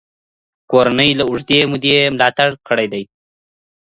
کورنۍ 0.71 1.11
له 1.19 1.23
اوږدې 1.29 1.59
مودې 1.69 1.97
ملاتړ 2.13 2.49
کړی 2.67 2.87
دی. 2.93 3.03